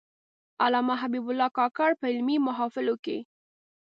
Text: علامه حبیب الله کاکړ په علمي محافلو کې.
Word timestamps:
علامه 0.63 0.93
حبیب 1.01 1.25
الله 1.29 1.49
کاکړ 1.57 1.89
په 1.99 2.05
علمي 2.11 2.37
محافلو 2.47 2.95
کې. 3.03 3.17